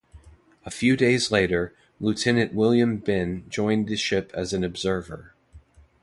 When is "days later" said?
0.97-1.75